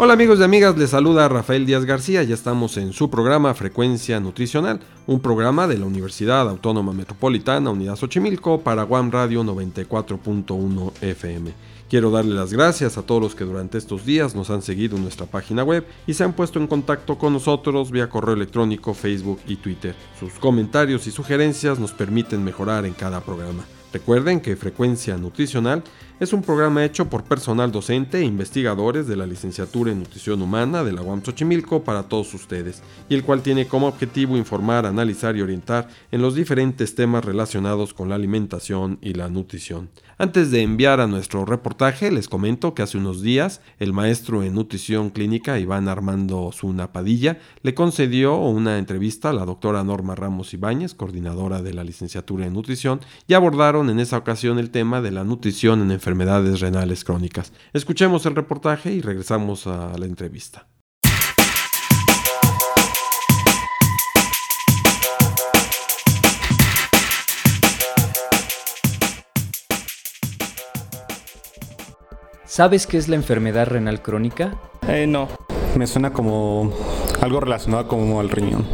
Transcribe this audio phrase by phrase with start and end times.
[0.00, 4.20] Hola amigos y amigas, les saluda Rafael Díaz García, ya estamos en su programa Frecuencia
[4.20, 4.78] Nutricional,
[5.08, 11.52] un programa de la Universidad Autónoma Metropolitana Unidad Xochimilco para Guam Radio 94.1 FM.
[11.90, 15.02] Quiero darle las gracias a todos los que durante estos días nos han seguido en
[15.02, 19.40] nuestra página web y se han puesto en contacto con nosotros vía correo electrónico, Facebook
[19.48, 19.96] y Twitter.
[20.20, 23.64] Sus comentarios y sugerencias nos permiten mejorar en cada programa.
[23.92, 25.82] Recuerden que Frecuencia Nutricional
[26.20, 30.82] es un programa hecho por personal docente e investigadores de la licenciatura en Nutrición Humana
[30.82, 35.36] de la UAM Xochimilco para todos ustedes, y el cual tiene como objetivo informar, analizar
[35.36, 39.90] y orientar en los diferentes temas relacionados con la alimentación y la nutrición.
[40.20, 44.54] Antes de enviar a nuestro reportaje, les comento que hace unos días el maestro en
[44.54, 50.52] nutrición clínica Iván Armando Zuna Padilla le concedió una entrevista a la doctora Norma Ramos
[50.52, 55.12] Ibáñez, coordinadora de la licenciatura en nutrición, y abordaron en esa ocasión el tema de
[55.12, 56.07] la nutrición en enfermedades
[56.60, 57.52] renales crónicas.
[57.72, 60.66] Escuchemos el reportaje y regresamos a la entrevista.
[72.58, 74.56] ¿Sabes qué es la enfermedad renal crónica?
[74.88, 75.28] Eh, no,
[75.76, 76.72] me suena como
[77.20, 78.66] algo relacionado como al riñón.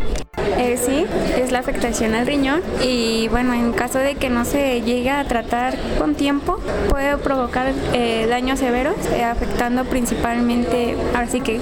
[1.54, 5.78] La afectación al riñón y bueno, en caso de que no se llegue a tratar
[6.00, 6.58] con tiempo,
[6.90, 11.60] puede provocar eh, daños severos, eh, afectando principalmente, así que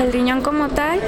[0.00, 1.00] el riñón como tal,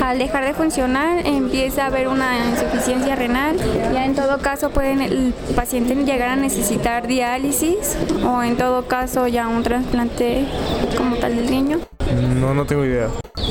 [0.00, 3.56] al dejar de funcionar, empieza a haber una insuficiencia renal.
[3.92, 9.26] Ya en todo caso, puede el paciente llegar a necesitar diálisis o en todo caso
[9.26, 10.44] ya un trasplante
[10.96, 11.80] como tal del riñón.
[12.40, 13.08] No, no tengo idea.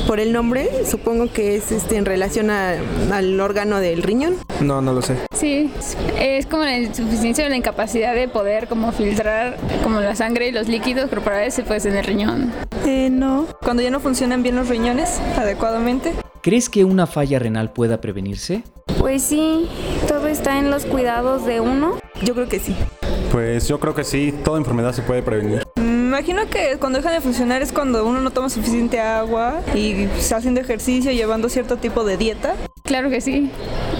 [0.07, 4.35] Por el nombre, supongo que es este en relación al órgano del riñón.
[4.61, 5.17] No, no lo sé.
[5.33, 5.71] Sí,
[6.19, 10.51] es como la insuficiencia o la incapacidad de poder como filtrar como la sangre y
[10.51, 12.51] los líquidos corporales pues en el riñón.
[12.85, 13.47] Eh, no.
[13.61, 16.13] Cuando ya no funcionan bien los riñones adecuadamente.
[16.41, 18.63] ¿Crees que una falla renal pueda prevenirse?
[18.99, 19.67] Pues sí,
[20.07, 21.99] todo está en los cuidados de uno.
[22.23, 22.75] Yo creo que sí.
[23.31, 25.63] Pues yo creo que sí, toda enfermedad se puede prevenir.
[26.15, 30.37] Imagino que cuando dejan de funcionar es cuando uno no toma suficiente agua y está
[30.37, 32.55] haciendo ejercicio, llevando cierto tipo de dieta.
[32.83, 33.51] Claro que sí,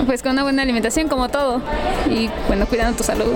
[0.06, 1.62] pues con una buena alimentación como todo
[2.10, 3.34] y bueno, cuidando tu salud.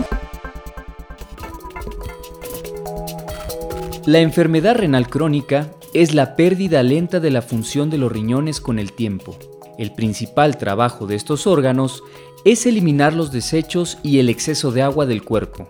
[4.06, 8.80] La enfermedad renal crónica es la pérdida lenta de la función de los riñones con
[8.80, 9.38] el tiempo.
[9.78, 12.02] El principal trabajo de estos órganos
[12.46, 15.68] es eliminar los desechos y el exceso de agua del cuerpo.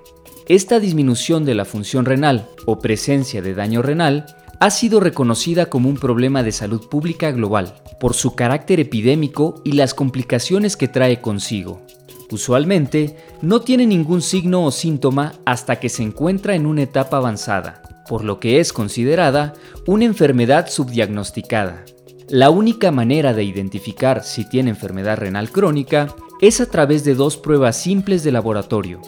[0.49, 4.25] Esta disminución de la función renal o presencia de daño renal
[4.59, 9.73] ha sido reconocida como un problema de salud pública global por su carácter epidémico y
[9.73, 11.85] las complicaciones que trae consigo.
[12.31, 17.83] Usualmente no tiene ningún signo o síntoma hasta que se encuentra en una etapa avanzada,
[18.09, 19.53] por lo que es considerada
[19.85, 21.85] una enfermedad subdiagnosticada.
[22.27, 26.07] La única manera de identificar si tiene enfermedad renal crónica
[26.41, 28.99] es a través de dos pruebas simples de laboratorio.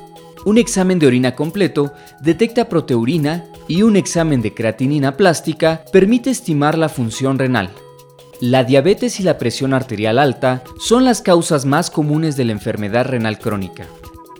[0.43, 6.77] Un examen de orina completo detecta proteurina y un examen de creatinina plástica permite estimar
[6.77, 7.69] la función renal.
[8.39, 13.05] La diabetes y la presión arterial alta son las causas más comunes de la enfermedad
[13.05, 13.85] renal crónica.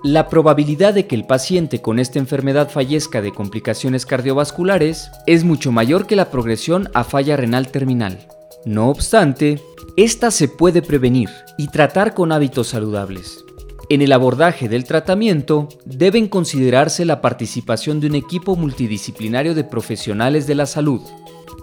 [0.04, 5.72] La probabilidad de que el paciente con esta enfermedad fallezca de complicaciones cardiovasculares es mucho
[5.72, 8.28] mayor que la progresión a falla renal terminal.
[8.66, 9.62] No obstante,
[9.98, 11.30] esta se puede prevenir
[11.60, 13.46] y tratar con hábitos saludables.
[13.92, 20.48] En el abordaje del tratamiento deben considerarse la participación de un equipo multidisciplinario de profesionales
[20.48, 21.02] de la salud,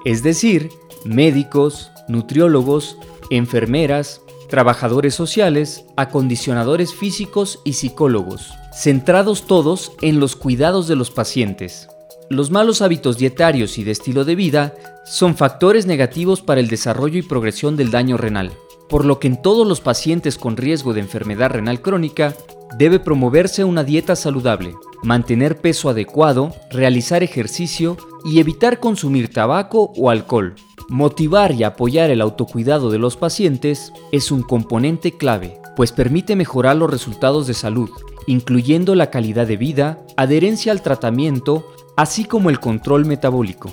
[0.04, 0.68] es decir,
[1.06, 2.98] médicos, nutriólogos,
[3.30, 4.20] enfermeras,
[4.50, 11.88] trabajadores sociales, acondicionadores físicos y psicólogos, centrados todos en los cuidados de los pacientes.
[12.28, 14.74] Los malos hábitos dietarios y de estilo de vida
[15.06, 18.52] son factores negativos para el desarrollo y progresión del daño renal
[18.88, 22.34] por lo que en todos los pacientes con riesgo de enfermedad renal crónica
[22.76, 30.10] debe promoverse una dieta saludable, mantener peso adecuado, realizar ejercicio y evitar consumir tabaco o
[30.10, 30.54] alcohol.
[30.88, 36.76] Motivar y apoyar el autocuidado de los pacientes es un componente clave, pues permite mejorar
[36.76, 37.90] los resultados de salud,
[38.26, 43.70] incluyendo la calidad de vida, adherencia al tratamiento, así como el control metabólico.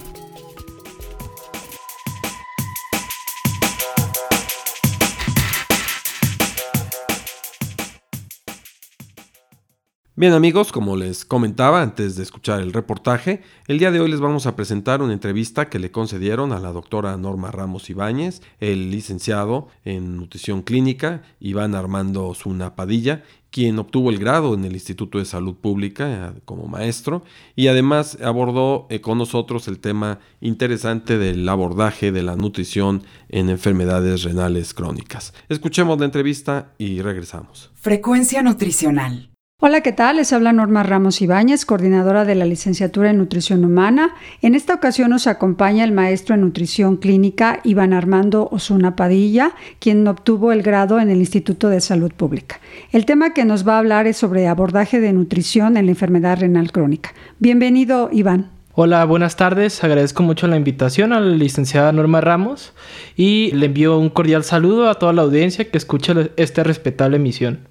[10.17, 14.21] Bien amigos, como les comentaba antes de escuchar el reportaje, el día de hoy les
[14.21, 18.91] vamos a presentar una entrevista que le concedieron a la doctora Norma Ramos Ibáñez, el
[18.91, 25.17] licenciado en nutrición clínica Iván Armando Zuna Padilla, quien obtuvo el grado en el Instituto
[25.17, 31.17] de Salud Pública eh, como maestro y además abordó eh, con nosotros el tema interesante
[31.17, 35.33] del abordaje de la nutrición en enfermedades renales crónicas.
[35.49, 37.71] Escuchemos la entrevista y regresamos.
[37.75, 39.34] Frecuencia nutricional.
[39.61, 40.17] Hola, ¿qué tal?
[40.17, 44.13] Les habla Norma Ramos Ibáñez, coordinadora de la licenciatura en Nutrición Humana.
[44.41, 50.05] En esta ocasión nos acompaña el maestro en Nutrición Clínica Iván Armando Osuna Padilla, quien
[50.09, 52.59] obtuvo el grado en el Instituto de Salud Pública.
[52.91, 56.37] El tema que nos va a hablar es sobre abordaje de nutrición en la enfermedad
[56.41, 57.13] renal crónica.
[57.39, 58.51] Bienvenido, Iván.
[58.73, 59.81] Hola, buenas tardes.
[59.85, 62.73] Agradezco mucho la invitación a la licenciada Norma Ramos
[63.15, 67.69] y le envío un cordial saludo a toda la audiencia que escucha esta respetable emisión.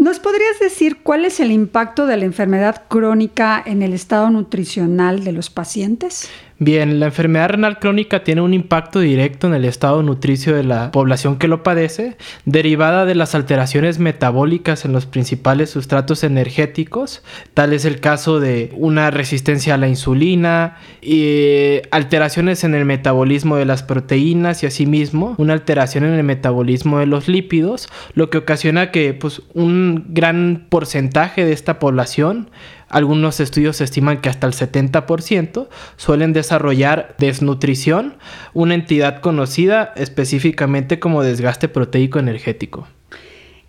[0.00, 5.24] ¿Nos podrías decir cuál es el impacto de la enfermedad crónica en el estado nutricional
[5.24, 6.30] de los pacientes?
[6.62, 10.90] Bien, la enfermedad renal crónica tiene un impacto directo en el estado nutricio de la
[10.90, 17.22] población que lo padece, derivada de las alteraciones metabólicas en los principales sustratos energéticos,
[17.54, 23.56] tal es el caso de una resistencia a la insulina, y alteraciones en el metabolismo
[23.56, 28.36] de las proteínas y asimismo una alteración en el metabolismo de los lípidos, lo que
[28.36, 32.50] ocasiona que pues, un gran porcentaje de esta población
[32.90, 38.16] algunos estudios estiman que hasta el 70% suelen desarrollar desnutrición,
[38.52, 42.88] una entidad conocida específicamente como desgaste proteico energético.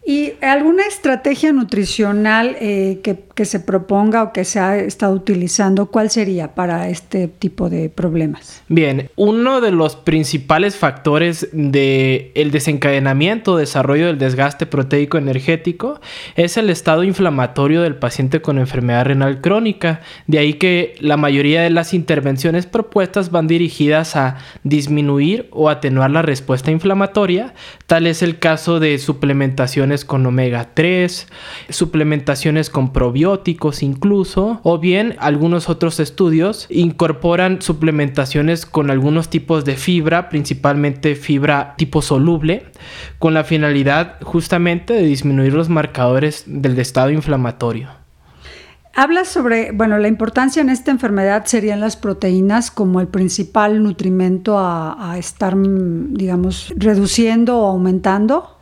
[0.03, 6.11] ¿Y alguna estrategia nutricional eh, que, se proponga o que se ha estado utilizando, cuál
[6.11, 8.61] sería para este tipo de problemas?
[8.67, 16.01] Bien, uno de los principales factores del el desencadenamiento desarrollo del desgaste proteico energético
[16.35, 20.01] es el estado inflamatorio del paciente con enfermedad renal crónica.
[20.27, 26.11] De ahí que la mayoría de las intervenciones propuestas van dirigidas a disminuir o atenuar
[26.11, 27.53] la respuesta inflamatoria.
[27.87, 31.27] Tal es el caso de suplementación con omega 3,
[31.69, 39.75] suplementaciones con probióticos incluso, o bien algunos otros estudios incorporan suplementaciones con algunos tipos de
[39.75, 42.65] fibra, principalmente fibra tipo soluble,
[43.19, 48.01] con la finalidad justamente de disminuir los marcadores del estado inflamatorio.
[48.93, 54.59] Hablas sobre, bueno, la importancia en esta enfermedad serían las proteínas como el principal nutrimento
[54.59, 58.57] a, a estar, digamos, reduciendo o aumentando.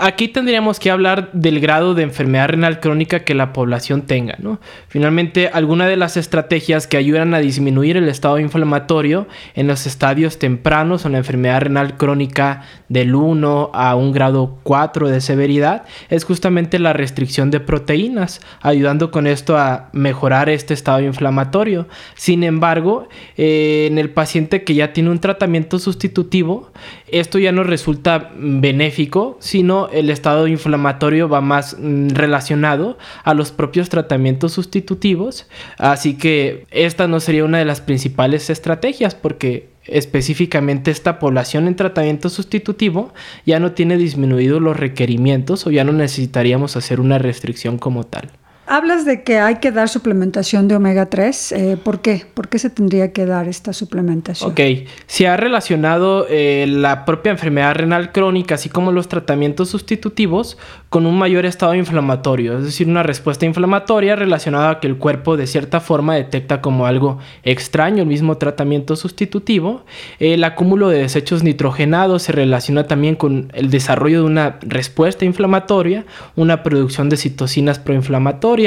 [0.00, 4.36] Aquí tendríamos que hablar del grado de enfermedad renal crónica que la población tenga.
[4.38, 4.60] ¿no?
[4.86, 10.38] Finalmente, alguna de las estrategias que ayudan a disminuir el estado inflamatorio en los estadios
[10.38, 16.24] tempranos o la enfermedad renal crónica del 1 a un grado 4 de severidad es
[16.24, 21.88] justamente la restricción de proteínas, ayudando con esto a mejorar este estado inflamatorio.
[22.14, 26.70] Sin embargo, eh, en el paciente que ya tiene un tratamiento sustitutivo,
[27.12, 33.52] esto ya no resulta benéfico, sino el estado inflamatorio va más mm, relacionado a los
[33.52, 35.46] propios tratamientos sustitutivos,
[35.78, 41.76] así que esta no sería una de las principales estrategias porque específicamente esta población en
[41.76, 43.12] tratamiento sustitutivo
[43.46, 48.30] ya no tiene disminuidos los requerimientos o ya no necesitaríamos hacer una restricción como tal.
[48.70, 51.52] Hablas de que hay que dar suplementación de omega 3.
[51.52, 52.26] Eh, ¿Por qué?
[52.34, 54.50] ¿Por qué se tendría que dar esta suplementación?
[54.50, 54.60] Ok,
[55.06, 60.58] se ha relacionado eh, la propia enfermedad renal crónica, así como los tratamientos sustitutivos,
[60.90, 65.38] con un mayor estado inflamatorio, es decir, una respuesta inflamatoria relacionada a que el cuerpo
[65.38, 69.86] de cierta forma detecta como algo extraño el mismo tratamiento sustitutivo.
[70.18, 76.04] El acúmulo de desechos nitrogenados se relaciona también con el desarrollo de una respuesta inflamatoria,
[76.36, 78.57] una producción de citocinas proinflamatorias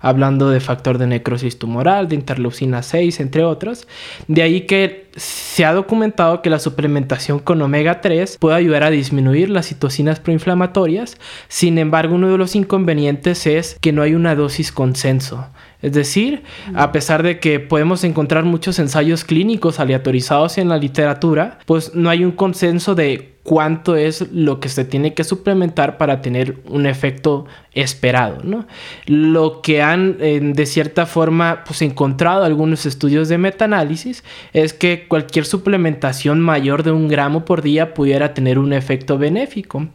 [0.00, 3.86] hablando de factor de necrosis tumoral, de interleucina 6, entre otros.
[4.28, 8.90] De ahí que se ha documentado que la suplementación con omega 3 puede ayudar a
[8.90, 11.16] disminuir las citocinas proinflamatorias.
[11.48, 15.46] Sin embargo, uno de los inconvenientes es que no hay una dosis consenso.
[15.86, 16.42] Es decir,
[16.74, 22.10] a pesar de que podemos encontrar muchos ensayos clínicos aleatorizados en la literatura, pues no
[22.10, 26.86] hay un consenso de cuánto es lo que se tiene que suplementar para tener un
[26.86, 28.38] efecto esperado.
[28.42, 28.66] ¿no?
[29.06, 35.46] Lo que han de cierta forma pues, encontrado algunos estudios de metaanálisis es que cualquier
[35.46, 39.86] suplementación mayor de un gramo por día pudiera tener un efecto benéfico.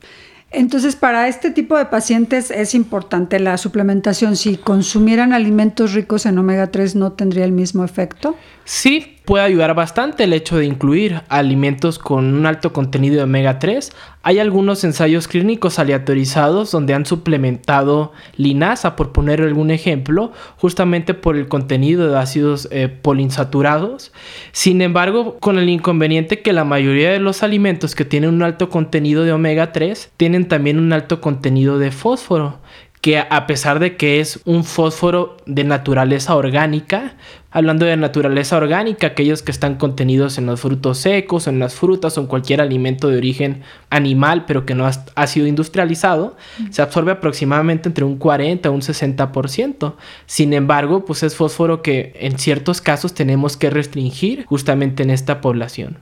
[0.51, 4.36] Entonces, para este tipo de pacientes es importante la suplementación.
[4.36, 8.36] Si consumieran alimentos ricos en omega 3, ¿no tendría el mismo efecto?
[8.65, 13.60] Sí, puede ayudar bastante el hecho de incluir alimentos con un alto contenido de omega
[13.60, 13.92] 3.
[14.24, 21.38] Hay algunos ensayos clínicos aleatorizados donde han suplementado linaza, por poner algún ejemplo, justamente por
[21.38, 24.12] el contenido de ácidos eh, poliinsaturados.
[24.51, 28.70] Sin embargo, con el inconveniente que la mayoría de los alimentos que tienen un alto
[28.70, 32.60] contenido de omega 3 tienen también un alto contenido de fósforo
[33.01, 37.16] que a pesar de que es un fósforo de naturaleza orgánica,
[37.51, 42.17] hablando de naturaleza orgánica, aquellos que están contenidos en los frutos secos, en las frutas
[42.17, 46.38] o en cualquier alimento de origen animal, pero que no ha, sido industrializado,
[46.70, 49.96] se absorbe aproximadamente entre un 40 a un 60%.
[50.25, 55.41] Sin embargo, pues es fósforo que en ciertos casos tenemos que restringir justamente en esta
[55.41, 55.98] población.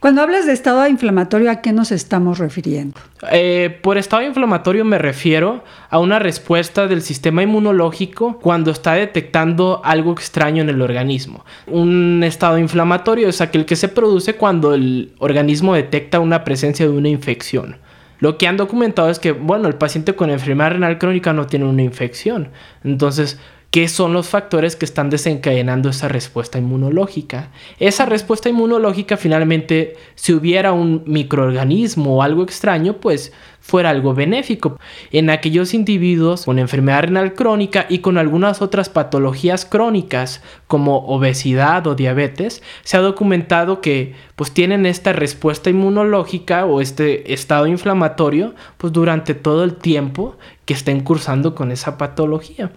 [0.00, 3.00] Cuando hablas de estado inflamatorio, ¿a qué nos estamos refiriendo?
[3.32, 9.80] Eh, por estado inflamatorio me refiero a una respuesta del sistema inmunológico cuando está detectando
[9.84, 11.44] algo extraño en el organismo.
[11.66, 16.92] Un estado inflamatorio es aquel que se produce cuando el organismo detecta una presencia de
[16.92, 17.76] una infección.
[18.20, 21.66] Lo que han documentado es que, bueno, el paciente con enfermedad renal crónica no tiene
[21.66, 22.48] una infección.
[22.82, 23.38] Entonces,
[23.74, 27.50] qué son los factores que están desencadenando esa respuesta inmunológica.
[27.80, 34.78] Esa respuesta inmunológica finalmente, si hubiera un microorganismo o algo extraño, pues fuera algo benéfico.
[35.10, 41.84] En aquellos individuos con enfermedad renal crónica y con algunas otras patologías crónicas como obesidad
[41.88, 48.54] o diabetes, se ha documentado que pues tienen esta respuesta inmunológica o este estado inflamatorio
[48.78, 52.70] pues durante todo el tiempo que estén cursando con esa patología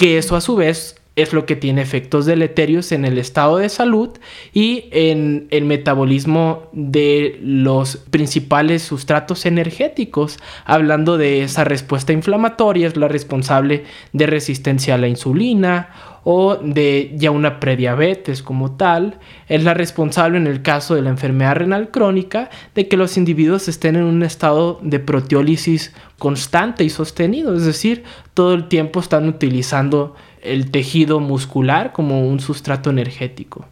[0.00, 3.68] que eso a su vez es lo que tiene efectos deleterios en el estado de
[3.68, 4.08] salud
[4.54, 10.38] y en el metabolismo de los principales sustratos energéticos.
[10.64, 15.90] Hablando de esa respuesta inflamatoria, es la responsable de resistencia a la insulina
[16.24, 21.10] o de ya una prediabetes como tal, es la responsable en el caso de la
[21.10, 26.90] enfermedad renal crónica de que los individuos estén en un estado de proteólisis constante y
[26.90, 33.66] sostenido, es decir, todo el tiempo están utilizando el tejido muscular como un sustrato energético.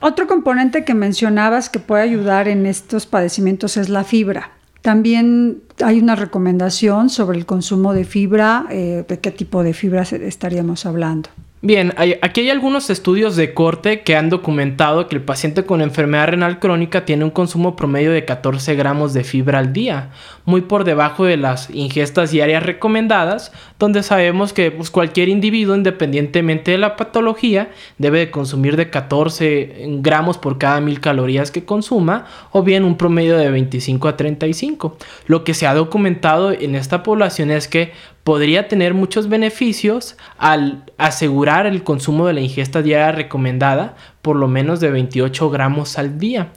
[0.00, 4.50] Otro componente que mencionabas que puede ayudar en estos padecimientos es la fibra.
[4.82, 10.02] También hay una recomendación sobre el consumo de fibra, eh, de qué tipo de fibra
[10.02, 11.28] estaríamos hablando.
[11.62, 16.28] Bien, aquí hay algunos estudios de corte que han documentado que el paciente con enfermedad
[16.28, 20.08] renal crónica tiene un consumo promedio de 14 gramos de fibra al día,
[20.46, 26.70] muy por debajo de las ingestas diarias recomendadas, donde sabemos que pues, cualquier individuo, independientemente
[26.70, 32.24] de la patología, debe de consumir de 14 gramos por cada mil calorías que consuma,
[32.52, 34.96] o bien un promedio de 25 a 35.
[35.26, 37.92] Lo que se ha documentado en esta población es que
[38.24, 44.48] podría tener muchos beneficios al asegurar el consumo de la ingesta diaria recomendada por lo
[44.48, 46.52] menos de 28 gramos al día.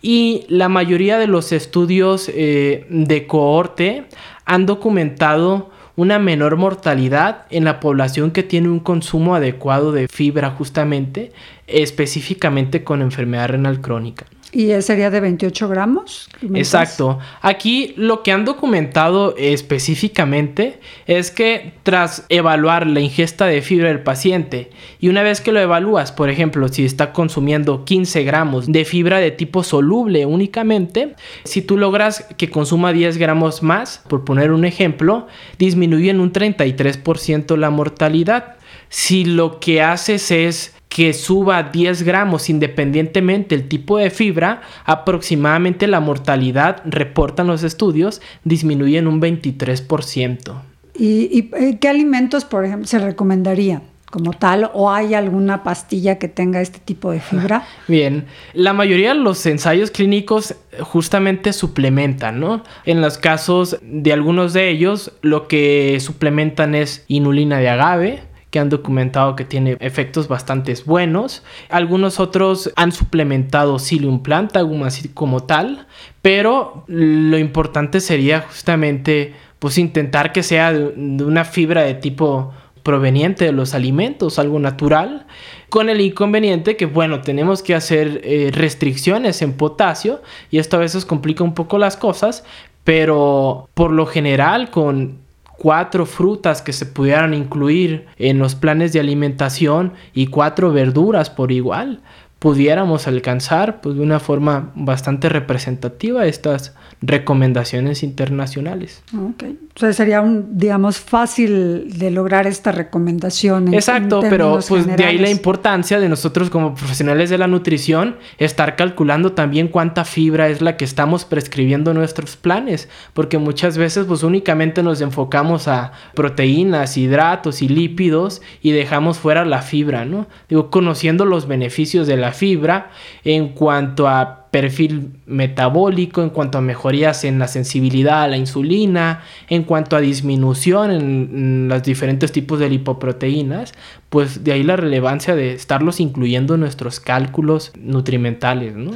[0.00, 4.06] Y la mayoría de los estudios eh, de cohorte
[4.44, 10.50] han documentado una menor mortalidad en la población que tiene un consumo adecuado de fibra
[10.50, 11.32] justamente,
[11.66, 14.26] específicamente con enfermedad renal crónica.
[14.50, 16.30] ¿Y sería de 28 gramos?
[16.54, 17.18] Exacto.
[17.42, 24.02] Aquí lo que han documentado específicamente es que tras evaluar la ingesta de fibra del
[24.02, 28.84] paciente y una vez que lo evalúas, por ejemplo, si está consumiendo 15 gramos de
[28.86, 31.14] fibra de tipo soluble únicamente,
[31.44, 35.26] si tú logras que consuma 10 gramos más, por poner un ejemplo,
[35.58, 38.56] disminuye en un 33% la mortalidad.
[38.88, 45.86] Si lo que haces es que suba 10 gramos independientemente el tipo de fibra, aproximadamente
[45.86, 50.60] la mortalidad, reportan los estudios, disminuye en un 23%.
[50.98, 53.80] ¿Y, eh, qué alimentos, por ejemplo, se recomendaría?
[54.10, 57.66] como tal o hay alguna pastilla que tenga este tipo de fibra?
[57.88, 58.24] Bien,
[58.54, 62.64] la mayoría de los ensayos clínicos justamente suplementan, ¿no?
[62.86, 68.58] En los casos de algunos de ellos, lo que suplementan es inulina de agave, que
[68.58, 71.42] han documentado que tiene efectos bastante buenos.
[71.68, 75.86] Algunos otros han suplementado psyllium plantagum así como tal,
[76.22, 82.52] pero lo importante sería justamente pues intentar que sea de, una fibra de tipo
[82.82, 85.26] proveniente de los alimentos, algo natural,
[85.68, 90.80] con el inconveniente que, bueno, tenemos que hacer eh, restricciones en potasio y esto a
[90.80, 92.44] veces complica un poco las cosas,
[92.84, 95.18] pero por lo general con
[95.58, 101.52] cuatro frutas que se pudieran incluir en los planes de alimentación y cuatro verduras por
[101.52, 102.00] igual,
[102.38, 109.02] pudiéramos alcanzar pues, de una forma bastante representativa estas recomendaciones internacionales.
[109.12, 109.58] Okay.
[109.74, 113.72] O sea, sería un, digamos, fácil de lograr esta recomendación.
[113.72, 118.74] Exacto, pero pues de ahí la importancia de nosotros como profesionales de la nutrición estar
[118.74, 124.24] calculando también cuánta fibra es la que estamos prescribiendo nuestros planes, porque muchas veces pues
[124.24, 130.26] únicamente nos enfocamos a proteínas, hidratos y lípidos y dejamos fuera la fibra, ¿no?
[130.48, 132.90] Digo, conociendo los beneficios de la fibra
[133.24, 139.22] en cuanto a perfil metabólico, en cuanto a mejorías en la sensibilidad a la insulina,
[139.48, 143.72] en cuanto a disminución en, los diferentes tipos de lipoproteínas,
[144.08, 148.92] pues de ahí la relevancia de estarlos incluyendo en nuestros cálculos nutrimentales, ¿no?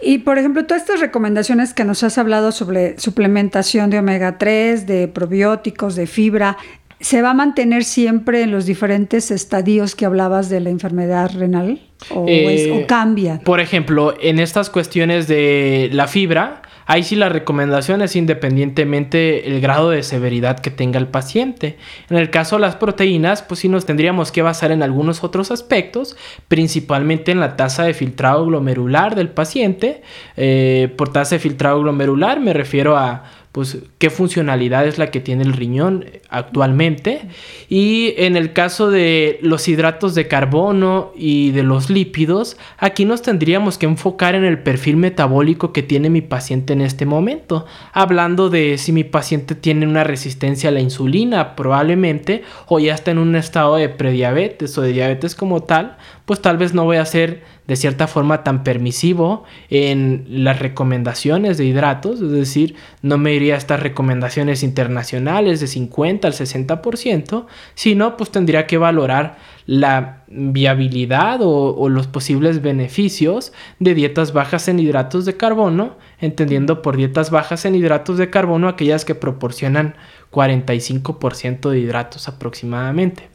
[0.00, 4.86] Y por ejemplo, todas estas recomendaciones que nos has hablado sobre suplementación de omega 3,
[4.86, 6.56] de probióticos, de fibra,
[7.00, 11.80] ¿se va a mantener siempre en los diferentes estadios que hablabas de la enfermedad renal?
[12.10, 13.40] ¿O, eh, cambia?
[13.44, 19.60] Por ejemplo, en estas cuestiones de la fibra, ahí sí la recomendación es independientemente el
[19.60, 21.76] grado de severidad que tenga el paciente.
[22.08, 25.50] En el caso de las proteínas, pues sí nos tendríamos que basar en algunos otros
[25.50, 30.02] aspectos, principalmente en la tasa de filtrado glomerular del paciente.
[30.36, 35.20] Eh, por tasa de filtrado glomerular me refiero a pues qué funcionalidad es la que
[35.20, 37.22] tiene el riñón actualmente.
[37.68, 43.22] Y en el caso de los hidratos de carbono y de los lípidos, aquí nos
[43.22, 47.66] tendríamos que enfocar en el perfil metabólico que tiene mi paciente en este momento.
[47.92, 53.10] Hablando de si mi paciente tiene una resistencia a la insulina, probablemente, o ya está
[53.10, 56.98] en un estado de prediabetes o de diabetes como tal, pues tal vez no voy
[56.98, 63.18] a ser de cierta forma tan permisivo en las recomendaciones de hidratos, es decir, no
[63.18, 67.44] me iría a estas recomendaciones internacionales de 50 al 60%,
[67.74, 74.80] sino pues tendría que valorar la viabilidad o, los posibles beneficios de dietas bajas en
[74.80, 79.94] hidratos de carbono, entendiendo por dietas bajas en hidratos de carbono aquellas que proporcionan
[80.32, 83.28] 45% de hidratos aproximadamente.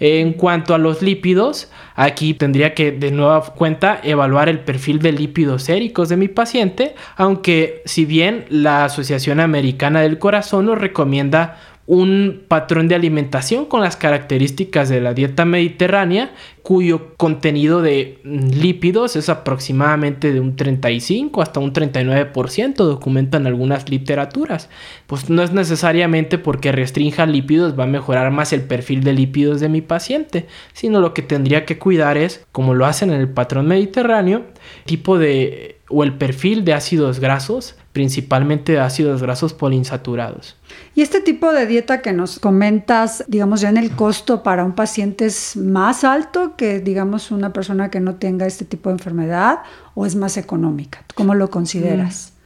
[0.00, 5.12] En cuanto a los lípidos, aquí tendría que de nueva cuenta evaluar el perfil de
[5.12, 11.58] lípidos séricos de mi paciente, aunque si bien la Asociación Americana del Corazón nos recomienda
[11.86, 16.32] un patrón de alimentación con las características de la dieta mediterránea,
[16.66, 24.68] cuyo contenido de lípidos es aproximadamente de un 35 hasta un 39%, documentan algunas literaturas.
[25.06, 29.60] Pues no es necesariamente porque restrinja lípidos va a mejorar más el perfil de lípidos
[29.60, 33.28] de mi paciente, sino lo que tendría que cuidar es, como lo hacen en el
[33.28, 34.42] patrón mediterráneo,
[34.86, 40.56] tipo de o el perfil de ácidos grasos, principalmente de ácidos grasos poliinsaturados.
[40.94, 44.74] Y este tipo de dieta que nos comentas, digamos, ya en el costo para un
[44.74, 49.60] paciente es más alto que, digamos, una persona que no tenga este tipo de enfermedad
[49.94, 51.04] o es más económica.
[51.14, 52.32] ¿Cómo lo consideras?
[52.32, 52.36] Mm.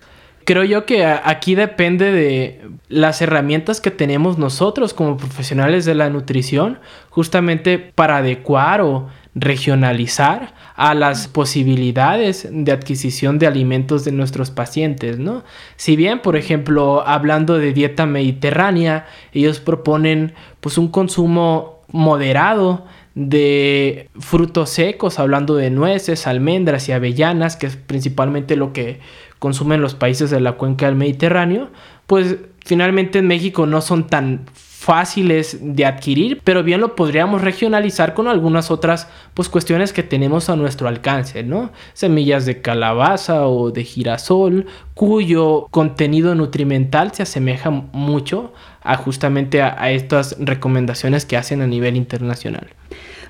[0.45, 6.11] Creo yo que aquí depende de las herramientas que tenemos nosotros como profesionales de la
[6.11, 14.51] nutrición, justamente para adecuar o regionalizar a las posibilidades de adquisición de alimentos de nuestros
[14.51, 15.45] pacientes, ¿no?
[15.77, 22.87] Si bien, por ejemplo, hablando de dieta mediterránea, ellos proponen pues un consumo moderado
[23.29, 29.01] de frutos secos, hablando de nueces, almendras y avellanas, que es principalmente lo que
[29.39, 31.69] consumen los países de la cuenca del Mediterráneo,
[32.07, 34.47] pues finalmente en México no son tan
[34.81, 40.49] fáciles de adquirir, pero bien lo podríamos regionalizar con algunas otras pues cuestiones que tenemos
[40.49, 41.71] a nuestro alcance, ¿no?
[41.93, 44.65] Semillas de calabaza o de girasol,
[44.95, 51.95] cuyo contenido nutrimental se asemeja mucho a justamente a, estas recomendaciones que hacen a nivel
[51.95, 52.69] internacional.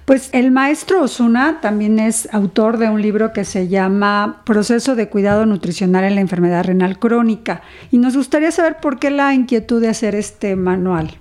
[0.05, 5.09] Pues el maestro Osuna también es autor de un libro que se llama Proceso de
[5.09, 9.81] cuidado nutricional en la enfermedad renal crónica y nos gustaría saber por qué la inquietud
[9.81, 11.19] de hacer este manual.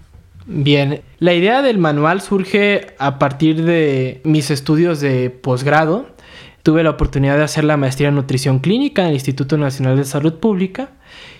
[0.51, 6.07] Bien, la idea del manual surge a partir de mis estudios de posgrado.
[6.63, 10.05] Tuve la oportunidad de hacer la maestría en nutrición clínica en el Instituto Nacional de
[10.05, 10.89] Salud Pública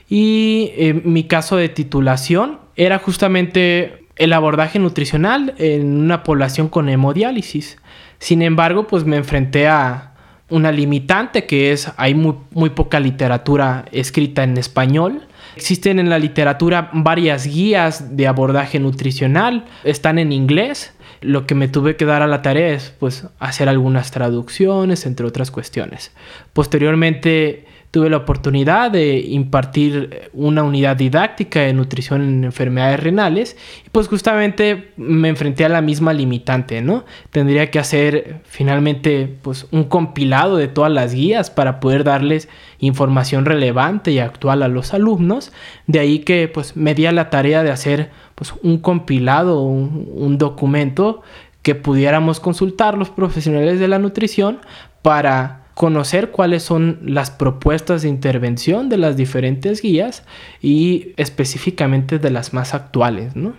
[0.08, 6.88] y eh, mi caso de titulación era justamente el abordaje nutricional en una población con
[6.88, 7.80] hemodiálisis.
[8.19, 10.09] Sin embargo, pues me enfrenté a
[10.49, 15.23] una limitante que es hay muy, poca literatura escrita en español
[15.55, 20.93] Existen en la literatura varias guías de abordaje nutricional, están en inglés.
[21.19, 25.25] Lo que me tuve que dar a la tarea es pues hacer algunas traducciones, entre
[25.25, 26.12] otras cuestiones.
[26.53, 33.89] Posteriormente tuve la oportunidad de impartir una unidad didáctica de nutrición en enfermedades renales y
[33.89, 37.04] pues justamente me enfrenté a la misma limitante, ¿no?
[37.32, 42.47] Tendría que hacer finalmente pues un compilado de todas las guías para poder darles
[42.78, 45.52] información relevante y actual a los alumnos,
[45.88, 50.08] de ahí que pues me di a la tarea de hacer pues un compilado, un,
[50.13, 51.23] un documento
[51.63, 54.60] que pudiéramos consultar los profesionales de la nutrición
[55.02, 60.26] para conocer cuáles son las propuestas de intervención de las diferentes guías
[60.62, 63.54] y específicamente de las más actuales, ¿no?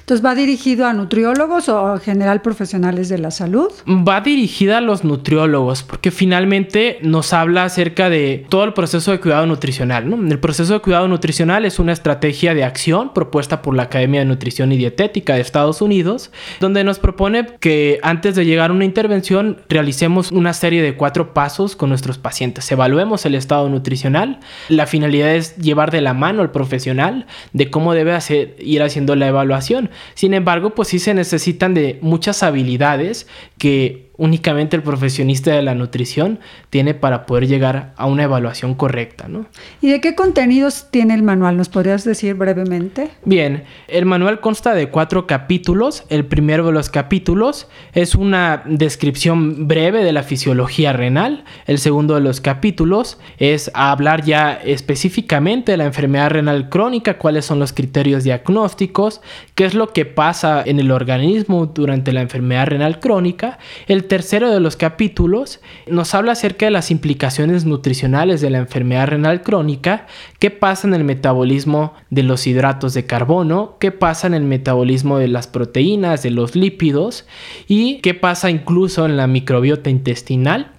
[0.00, 3.70] Entonces, ¿va dirigido a nutriólogos o en general profesionales de la salud?
[3.86, 9.20] Va dirigida a los nutriólogos, porque finalmente nos habla acerca de todo el proceso de
[9.20, 10.08] cuidado nutricional.
[10.08, 10.16] ¿no?
[10.16, 14.26] El proceso de cuidado nutricional es una estrategia de acción propuesta por la Academia de
[14.26, 18.84] Nutrición y Dietética de Estados Unidos, donde nos propone que antes de llegar a una
[18.84, 22.70] intervención realicemos una serie de cuatro pasos con nuestros pacientes.
[22.70, 24.40] Evaluemos el estado nutricional.
[24.68, 29.16] La finalidad es llevar de la mano al profesional de cómo debe hacer, ir haciendo
[29.16, 29.75] la evaluación
[30.14, 33.26] sin embargo, pues sí se necesitan de muchas habilidades
[33.58, 39.28] que únicamente el profesionista de la nutrición tiene para poder llegar a una evaluación correcta,
[39.28, 39.46] ¿no?
[39.80, 41.56] ¿Y de qué contenidos tiene el manual?
[41.56, 43.10] ¿Nos podrías decir brevemente?
[43.24, 46.04] Bien, el manual consta de cuatro capítulos.
[46.08, 51.44] El primero de los capítulos es una descripción breve de la fisiología renal.
[51.66, 57.44] El segundo de los capítulos es hablar ya específicamente de la enfermedad renal crónica, cuáles
[57.44, 59.20] son los criterios diagnósticos,
[59.54, 63.58] qué es lo que pasa en el organismo durante la enfermedad renal crónica.
[63.86, 69.08] El tercero de los capítulos nos habla acerca de las implicaciones nutricionales de la enfermedad
[69.08, 70.06] renal crónica,
[70.38, 75.18] qué pasa en el metabolismo de los hidratos de carbono, qué pasa en el metabolismo
[75.18, 77.26] de las proteínas, de los lípidos
[77.68, 80.72] y qué pasa incluso en la microbiota intestinal.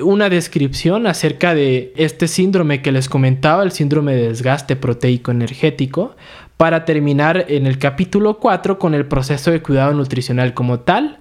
[0.00, 6.14] Una descripción acerca de este síndrome que les comentaba, el síndrome de desgaste proteico energético,
[6.56, 11.18] para terminar en el capítulo 4 con el proceso de cuidado nutricional como tal,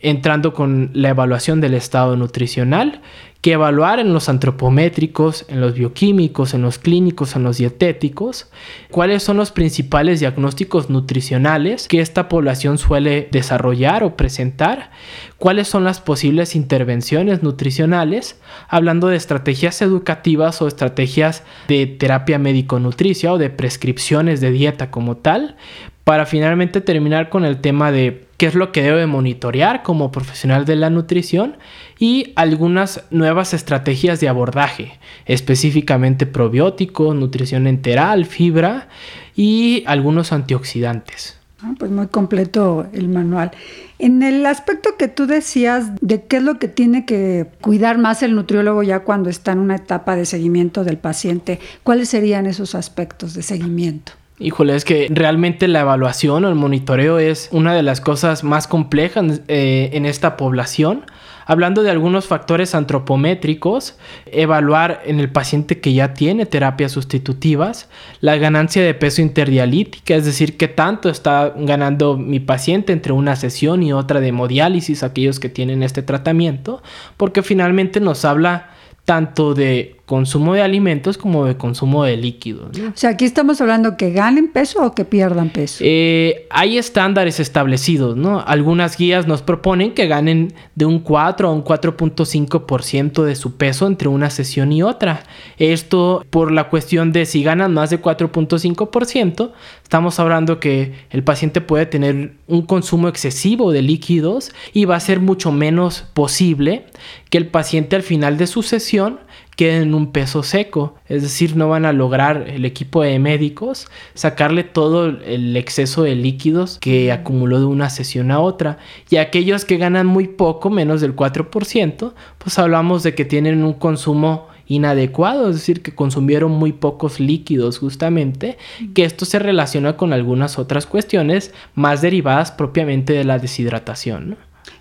[0.00, 3.02] entrando con la evaluación del estado nutricional,
[3.40, 8.50] que evaluar en los antropométricos, en los bioquímicos, en los clínicos, en los dietéticos,
[8.90, 14.90] cuáles son los principales diagnósticos nutricionales que esta población suele desarrollar o presentar,
[15.36, 23.32] cuáles son las posibles intervenciones nutricionales, hablando de estrategias educativas o estrategias de terapia médico-nutricia
[23.32, 25.56] o de prescripciones de dieta como tal,
[26.02, 30.64] para finalmente terminar con el tema de qué es lo que debe monitorear como profesional
[30.64, 31.58] de la nutrición
[31.98, 38.88] y algunas nuevas estrategias de abordaje, específicamente probióticos, nutrición enteral, fibra
[39.34, 41.38] y algunos antioxidantes.
[41.60, 43.50] Ah, pues muy completo el manual.
[43.98, 48.22] En el aspecto que tú decías de qué es lo que tiene que cuidar más
[48.22, 52.76] el nutriólogo ya cuando está en una etapa de seguimiento del paciente, ¿cuáles serían esos
[52.76, 54.12] aspectos de seguimiento?
[54.38, 58.68] Híjole, es que realmente la evaluación o el monitoreo es una de las cosas más
[58.68, 61.06] complejas eh, en esta población.
[61.50, 67.88] Hablando de algunos factores antropométricos, evaluar en el paciente que ya tiene terapias sustitutivas,
[68.20, 73.34] la ganancia de peso interdialítica, es decir, qué tanto está ganando mi paciente entre una
[73.34, 76.82] sesión y otra de hemodiálisis, aquellos que tienen este tratamiento,
[77.16, 78.68] porque finalmente nos habla
[79.06, 82.78] tanto de consumo de alimentos como de consumo de líquidos.
[82.78, 85.84] O sea, aquí estamos hablando que ganen peso o que pierdan peso.
[85.86, 88.40] Eh, hay estándares establecidos, ¿no?
[88.40, 93.86] Algunas guías nos proponen que ganen de un 4 a un 4.5% de su peso
[93.86, 95.24] entre una sesión y otra.
[95.58, 101.60] Esto por la cuestión de si ganan más de 4.5%, estamos hablando que el paciente
[101.60, 106.86] puede tener un consumo excesivo de líquidos y va a ser mucho menos posible
[107.28, 109.27] que el paciente al final de su sesión
[109.58, 113.88] queden en un peso seco, es decir, no van a lograr el equipo de médicos
[114.14, 118.78] sacarle todo el exceso de líquidos que acumuló de una sesión a otra.
[119.10, 123.72] Y aquellos que ganan muy poco, menos del 4%, pues hablamos de que tienen un
[123.72, 128.58] consumo inadecuado, es decir, que consumieron muy pocos líquidos justamente,
[128.94, 134.36] que esto se relaciona con algunas otras cuestiones más derivadas propiamente de la deshidratación.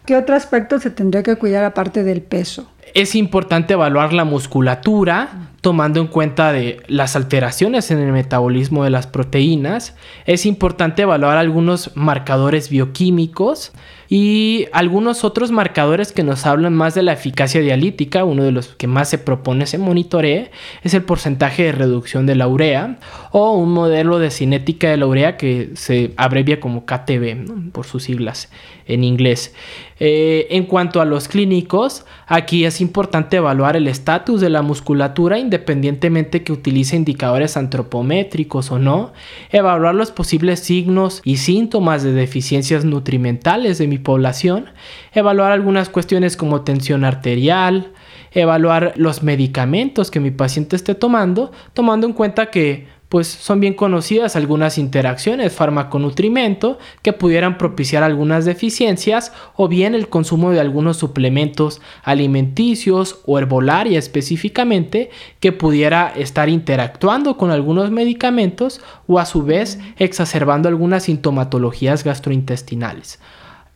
[0.06, 2.68] ¿Qué otro aspecto se tendría que cuidar aparte del peso?
[2.94, 8.90] Es importante evaluar la musculatura tomando en cuenta de las alteraciones en el metabolismo de
[8.90, 9.96] las proteínas.
[10.26, 13.74] Es importante evaluar algunos marcadores bioquímicos
[14.08, 18.68] y algunos otros marcadores que nos hablan más de la eficacia dialítica, uno de los
[18.70, 20.52] que más se propone se monitoree,
[20.84, 23.00] es el porcentaje de reducción de la urea
[23.40, 28.04] o un modelo de cinética de la urea que se abrevia como KTB por sus
[28.04, 28.50] siglas
[28.88, 29.54] en inglés.
[30.00, 35.38] Eh, en cuanto a los clínicos, aquí es importante evaluar el estatus de la musculatura
[35.38, 39.14] independientemente que utilice indicadores antropométricos o no,
[39.52, 44.66] evaluar los posibles signos y síntomas de deficiencias nutrimentales de mi población,
[45.14, 47.92] evaluar algunas cuestiones como tensión arterial,
[48.32, 53.74] evaluar los medicamentos que mi paciente esté tomando, tomando en cuenta que pues son bien
[53.74, 60.98] conocidas algunas interacciones fármaco-nutrimento que pudieran propiciar algunas deficiencias o bien el consumo de algunos
[60.98, 69.44] suplementos alimenticios o herbolaria específicamente que pudiera estar interactuando con algunos medicamentos o a su
[69.44, 73.20] vez exacerbando algunas sintomatologías gastrointestinales.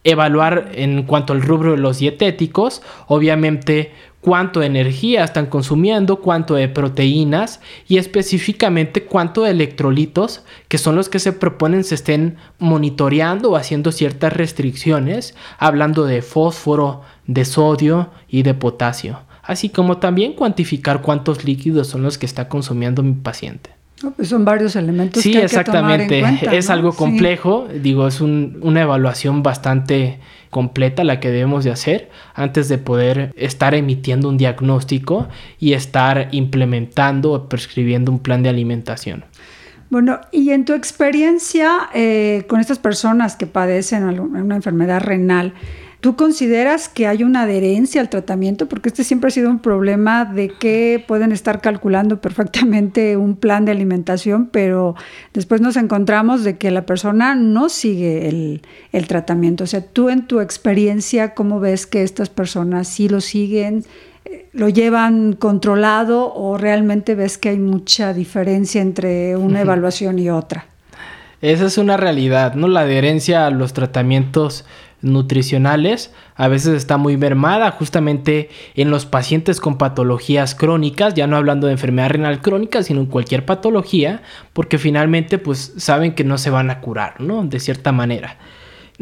[0.04, 6.56] Evaluar en cuanto al rubro de los dietéticos, obviamente cuánto de energía están consumiendo, cuánto
[6.56, 12.38] de proteínas y específicamente cuánto de electrolitos, que son los que se proponen se estén
[12.60, 19.98] monitoreando o haciendo ciertas restricciones, hablando de fósforo, de sodio y de potasio, así como
[19.98, 23.81] también cuantificar cuántos líquidos son los que está consumiendo mi paciente.
[24.16, 25.22] Pues son varios elementos.
[25.22, 26.08] Sí, que hay exactamente.
[26.08, 27.68] Que tomar en cuenta, es algo complejo.
[27.74, 33.74] Digo, es una evaluación bastante completa la que debemos de hacer antes de poder estar
[33.74, 39.26] emitiendo un diagnóstico y estar implementando o prescribiendo un plan de alimentación.
[39.90, 45.54] Bueno, y en tu experiencia eh, con estas personas que padecen una enfermedad renal,
[46.02, 48.68] ¿Tú consideras que hay una adherencia al tratamiento?
[48.68, 53.66] Porque este siempre ha sido un problema de que pueden estar calculando perfectamente un plan
[53.66, 54.96] de alimentación, pero
[55.32, 59.64] después nos encontramos de que la persona no sigue el, el tratamiento.
[59.64, 63.86] O sea, tú en tu experiencia, ¿cómo ves que estas personas sí lo siguen?
[64.26, 70.32] Eh, lo llevan controlado o realmente ves que hay mucha diferencia entre una evaluación y
[70.32, 70.66] otra?
[71.42, 72.68] Esa es una realidad, ¿no?
[72.68, 74.66] La adherencia a los tratamientos
[75.02, 81.38] nutricionales a veces está muy mermada justamente en los pacientes con patologías crónicas, ya no
[81.38, 84.22] hablando de enfermedad renal crónica, sino en cualquier patología,
[84.54, 87.44] porque finalmente pues saben que no se van a curar, ¿no?
[87.44, 88.38] De cierta manera.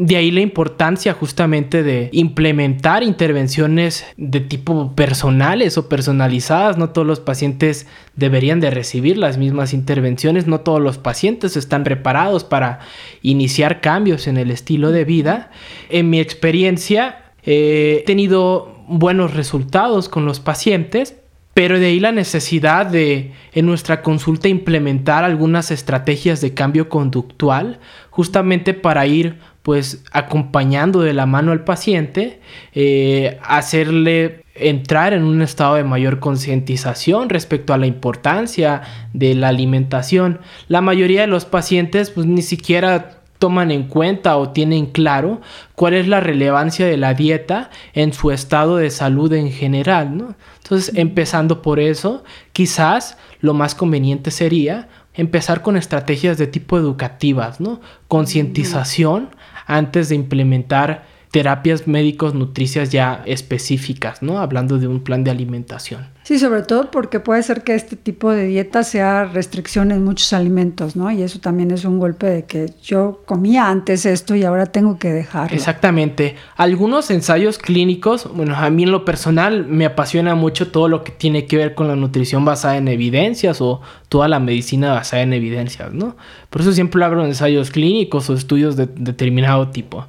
[0.00, 6.78] De ahí la importancia justamente de implementar intervenciones de tipo personales o personalizadas.
[6.78, 7.86] No todos los pacientes
[8.16, 10.46] deberían de recibir las mismas intervenciones.
[10.46, 12.78] No todos los pacientes están preparados para
[13.20, 15.50] iniciar cambios en el estilo de vida.
[15.90, 21.16] En mi experiencia he tenido buenos resultados con los pacientes,
[21.52, 27.80] pero de ahí la necesidad de en nuestra consulta implementar algunas estrategias de cambio conductual
[28.08, 32.40] justamente para ir pues acompañando de la mano al paciente,
[32.74, 39.48] eh, hacerle entrar en un estado de mayor concientización respecto a la importancia de la
[39.48, 40.40] alimentación.
[40.68, 45.40] La mayoría de los pacientes pues ni siquiera toman en cuenta o tienen claro
[45.74, 50.34] cuál es la relevancia de la dieta en su estado de salud en general, ¿no?
[50.62, 57.60] Entonces, empezando por eso, quizás lo más conveniente sería empezar con estrategias de tipo educativas,
[57.60, 57.80] ¿no?
[58.08, 59.30] Concientización
[59.66, 64.40] antes de implementar terapias médicos nutricias ya específicas, ¿no?
[64.40, 66.08] Hablando de un plan de alimentación.
[66.24, 70.32] Sí, sobre todo porque puede ser que este tipo de dieta sea restricción en muchos
[70.32, 71.10] alimentos, ¿no?
[71.10, 74.98] Y eso también es un golpe de que yo comía antes esto y ahora tengo
[74.98, 75.56] que dejarlo.
[75.56, 76.36] Exactamente.
[76.56, 81.12] Algunos ensayos clínicos, bueno, a mí en lo personal me apasiona mucho todo lo que
[81.12, 85.32] tiene que ver con la nutrición basada en evidencias o toda la medicina basada en
[85.32, 86.16] evidencias, ¿no?
[86.50, 90.06] Por eso siempre hablo de ensayos clínicos o estudios de determinado tipo.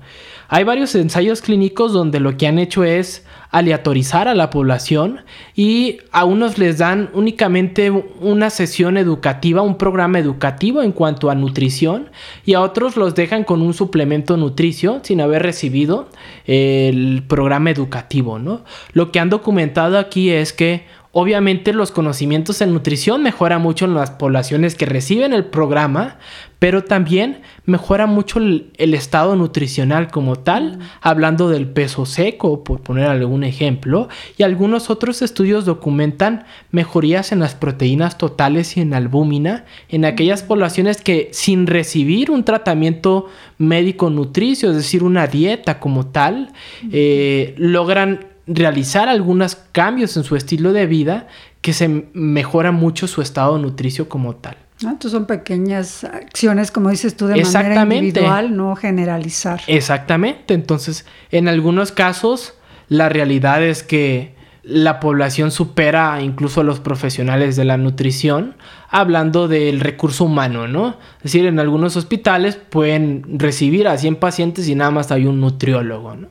[0.54, 5.22] Hay varios ensayos clínicos donde lo que han hecho es aleatorizar a la población
[5.56, 11.36] y a unos les dan únicamente una sesión educativa, un programa educativo en cuanto a
[11.36, 12.10] nutrición
[12.46, 16.10] y a otros los dejan con un suplemento nutricio sin haber recibido
[16.46, 18.66] el programa educativo, ¿no?
[18.92, 23.96] Lo que han documentado aquí es que Obviamente los conocimientos en nutrición mejoran mucho en
[23.96, 26.20] las poblaciones que reciben el programa,
[26.58, 33.08] pero también mejora mucho el, estado nutricional como tal, hablando del peso seco, por poner
[33.08, 39.66] algún ejemplo, y algunos otros estudios documentan mejorías en las proteínas totales y en albúmina
[39.90, 46.08] en aquellas poblaciones que sin recibir un tratamiento médico nutricio, es decir, una dieta como
[46.08, 46.54] tal,
[46.90, 51.28] eh, logran realizar algunos cambios en su estilo de vida
[51.62, 54.58] que se mejora mucho su estado nutricio como tal.
[54.90, 59.62] Estos son pequeñas acciones, como dices tú, de manera individual, no generalizar.
[59.68, 60.56] Exactamente.
[60.56, 62.56] Entonces, en algunos casos,
[62.90, 68.56] la realidad es que la población supera incluso a los profesionales de la nutrición,
[68.90, 70.98] hablando del recurso humano, ¿no?
[71.18, 75.42] Es decir, en algunos hospitales pueden recibir a 100 pacientes y nada más hay un
[75.42, 76.28] nutriólogo, ¿no?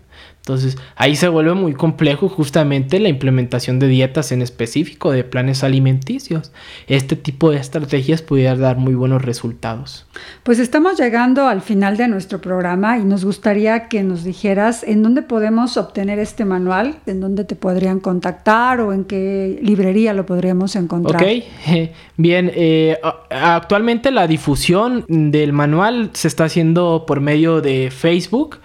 [0.50, 5.62] Entonces ahí se vuelve muy complejo justamente la implementación de dietas en específico, de planes
[5.62, 6.50] alimenticios.
[6.88, 10.06] Este tipo de estrategias pudiera dar muy buenos resultados.
[10.42, 15.04] Pues estamos llegando al final de nuestro programa y nos gustaría que nos dijeras en
[15.04, 20.26] dónde podemos obtener este manual, en dónde te podrían contactar o en qué librería lo
[20.26, 21.22] podríamos encontrar.
[21.22, 21.44] Ok,
[22.16, 22.98] bien, eh,
[23.30, 28.58] actualmente la difusión del manual se está haciendo por medio de Facebook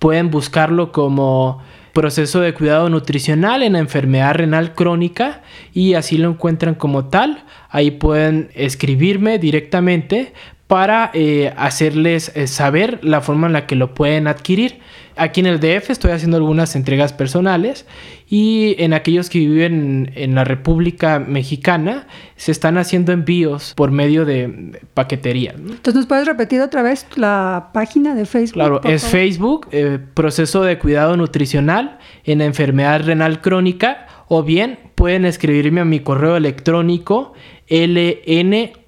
[0.00, 6.30] Pueden buscarlo como proceso de cuidado nutricional en la enfermedad renal crónica y así lo
[6.30, 7.44] encuentran como tal.
[7.68, 10.32] Ahí pueden escribirme directamente
[10.66, 14.80] para eh, hacerles eh, saber la forma en la que lo pueden adquirir.
[15.20, 17.84] Aquí en el DF estoy haciendo algunas entregas personales
[18.26, 22.06] y en aquellos que viven en la República Mexicana
[22.36, 25.50] se están haciendo envíos por medio de paquetería.
[25.58, 28.54] Entonces, ¿nos puedes repetir otra vez la página de Facebook?
[28.54, 34.78] Claro, es Facebook, eh, Proceso de Cuidado Nutricional en la Enfermedad Renal Crónica, o bien
[34.94, 37.34] pueden escribirme a mi correo electrónico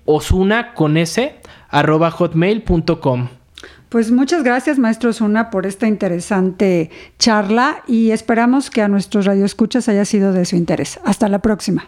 [0.06, 1.34] lnosuna con s
[1.68, 3.41] arroba hotmail.com.
[3.92, 9.86] Pues muchas gracias, maestro Zuna, por esta interesante charla y esperamos que a nuestros radioescuchas
[9.86, 10.98] haya sido de su interés.
[11.04, 11.84] Hasta la próxima.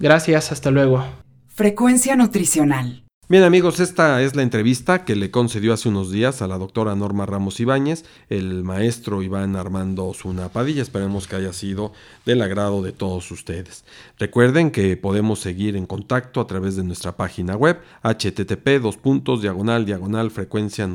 [0.00, 1.04] Gracias, hasta luego.
[1.46, 3.03] Frecuencia nutricional.
[3.26, 6.94] Bien amigos, esta es la entrevista que le concedió hace unos días a la doctora
[6.94, 10.82] Norma Ramos Ibáñez, el maestro Iván Armando Zuna Padilla.
[10.82, 11.94] Esperemos que haya sido
[12.26, 13.86] del agrado de todos ustedes.
[14.18, 18.82] Recuerden que podemos seguir en contacto a través de nuestra página web http
[19.40, 20.86] diagonal diagonal frecuencia.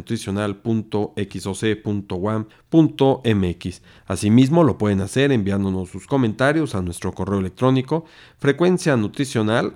[4.06, 8.06] Asimismo lo pueden hacer enviándonos sus comentarios a nuestro correo electrónico
[8.38, 9.74] frecuencia nutricional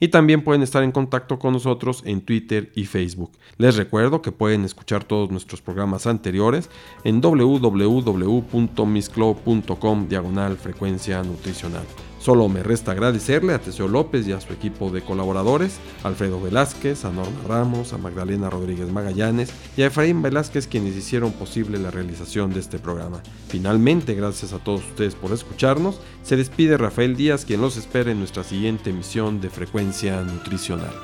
[0.00, 3.30] y también pueden estar en contacto con nosotros en Twitter y Facebook.
[3.58, 6.70] Les recuerdo que pueden escuchar todos nuestros programas anteriores
[7.04, 11.84] en www.misclub.com diagonal frecuencia nutricional.
[12.26, 17.04] Solo me resta agradecerle a Teseo López y a su equipo de colaboradores, Alfredo Velázquez,
[17.04, 21.92] a Norma Ramos, a Magdalena Rodríguez Magallanes y a Efraín Velázquez quienes hicieron posible la
[21.92, 23.22] realización de este programa.
[23.46, 28.18] Finalmente, gracias a todos ustedes por escucharnos, se despide Rafael Díaz quien los espera en
[28.18, 30.94] nuestra siguiente emisión de Frecuencia Nutricional.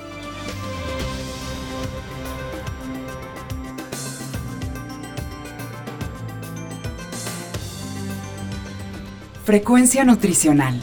[9.45, 10.83] Frecuencia Nutricional